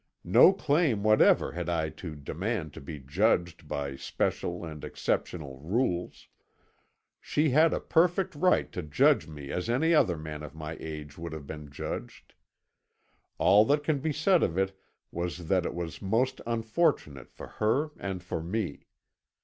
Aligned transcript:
No 0.25 0.51
claim 0.51 1.03
whatever 1.03 1.51
had 1.51 1.69
I 1.69 1.89
to 1.89 2.15
demand 2.15 2.73
to 2.73 2.81
be 2.81 2.97
judged 2.99 3.67
by 3.67 3.95
special 3.95 4.65
and 4.65 4.83
exceptional 4.83 5.59
rules. 5.59 6.27
She 7.19 7.51
had 7.51 7.71
a 7.71 7.79
perfect 7.79 8.33
right 8.33 8.71
to 8.71 8.81
judge 8.81 9.27
me 9.27 9.51
as 9.51 9.69
any 9.69 9.93
other 9.93 10.17
man 10.17 10.41
of 10.41 10.55
my 10.55 10.75
age 10.79 11.19
would 11.19 11.33
have 11.33 11.45
been 11.45 11.69
judged. 11.69 12.33
All 13.37 13.63
that 13.65 13.83
can 13.83 13.99
be 13.99 14.11
said 14.11 14.41
of 14.41 14.57
it 14.57 14.75
was 15.11 15.49
that 15.49 15.67
it 15.67 15.75
was 15.75 16.01
most 16.01 16.41
unfortunate 16.47 17.31
for 17.31 17.45
her 17.45 17.91
and 17.99 18.23
for 18.23 18.41
me. 18.41 18.87